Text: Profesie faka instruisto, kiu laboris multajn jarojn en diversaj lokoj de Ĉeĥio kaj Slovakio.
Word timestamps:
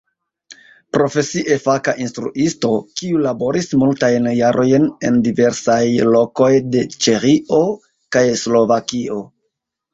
Profesie 0.95 1.57
faka 1.65 1.93
instruisto, 2.05 2.71
kiu 3.01 3.21
laboris 3.27 3.69
multajn 3.83 4.31
jarojn 4.39 4.89
en 5.11 5.21
diversaj 5.29 5.79
lokoj 6.19 6.51
de 6.75 6.85
Ĉeĥio 6.97 7.63
kaj 8.17 8.29
Slovakio. 8.49 9.25